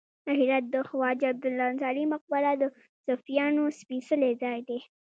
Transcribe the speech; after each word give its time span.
د 0.25 0.27
هرات 0.39 0.65
د 0.71 0.75
خواجه 0.89 1.25
عبدالله 1.31 1.65
انصاري 1.71 2.05
مقبره 2.13 2.51
د 2.61 2.63
صوفیانو 3.05 3.63
سپیڅلی 3.79 4.31
ځای 4.43 4.57
دی 4.67 4.79